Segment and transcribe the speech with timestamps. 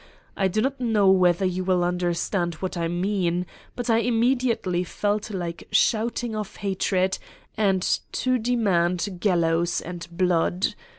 [0.35, 4.83] I do not know whether you will understand what I mean, but I immedi ately
[4.83, 7.19] felt like shouting of hatred
[7.55, 7.83] and
[8.13, 10.73] to demand gallows and blood.